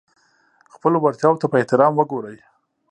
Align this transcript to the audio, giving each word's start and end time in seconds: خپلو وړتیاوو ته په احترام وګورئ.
خپلو 0.73 0.97
وړتیاوو 0.99 1.41
ته 1.41 1.47
په 1.51 1.55
احترام 1.61 1.93
وګورئ. 1.95 2.37